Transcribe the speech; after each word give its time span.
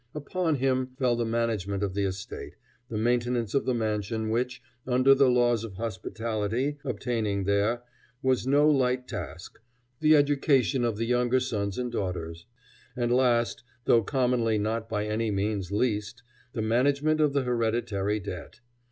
Upon 0.15 0.55
him 0.55 0.87
fell 0.97 1.15
the 1.15 1.25
management 1.27 1.83
of 1.83 1.93
the 1.93 2.05
estate; 2.05 2.55
the 2.89 2.97
maintenance 2.97 3.53
of 3.53 3.65
the 3.65 3.75
mansion, 3.75 4.31
which, 4.31 4.59
under 4.87 5.13
the 5.13 5.29
laws 5.29 5.63
of 5.63 5.75
hospitality 5.75 6.79
obtaining 6.83 7.43
there, 7.43 7.83
was 8.23 8.47
no 8.47 8.67
light 8.67 9.07
task; 9.07 9.59
the 9.99 10.15
education 10.15 10.83
of 10.83 10.97
the 10.97 11.05
younger 11.05 11.39
sons 11.39 11.77
and 11.77 11.91
daughters; 11.91 12.47
and 12.97 13.13
last, 13.13 13.61
though 13.85 14.01
commonly 14.01 14.57
not 14.57 14.89
by 14.89 15.05
any 15.05 15.29
means 15.29 15.71
least, 15.71 16.23
the 16.53 16.63
management 16.63 17.21
of 17.21 17.33
the 17.33 17.43
hereditary 17.43 18.19
debt. 18.19 18.59